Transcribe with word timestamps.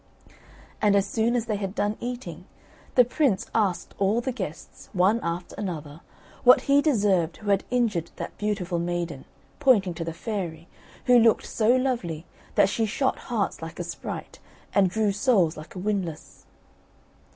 And 0.81 0.95
as 0.95 1.05
soon 1.05 1.35
as 1.35 1.45
they 1.45 1.57
had 1.57 1.75
done 1.75 1.95
eating, 1.99 2.45
the 2.95 3.05
Prince 3.05 3.45
asked 3.53 3.93
all 3.99 4.19
the 4.19 4.31
guests, 4.31 4.89
one 4.93 5.19
after 5.21 5.53
another, 5.59 6.01
what 6.43 6.61
he 6.61 6.81
deserved 6.81 7.37
who 7.37 7.51
had 7.51 7.63
injured 7.69 8.09
that 8.15 8.35
beautiful 8.39 8.79
maiden 8.79 9.25
pointing 9.59 9.93
to 9.93 10.03
the 10.03 10.11
fairy, 10.11 10.67
who 11.05 11.19
looked 11.19 11.45
so 11.45 11.75
lovely 11.75 12.25
that 12.55 12.67
she 12.67 12.87
shot 12.87 13.19
hearts 13.29 13.61
like 13.61 13.79
a 13.79 13.83
sprite 13.83 14.39
and 14.73 14.89
drew 14.89 15.11
souls 15.11 15.55
like 15.55 15.75
a 15.75 15.77
windlass. 15.77 16.47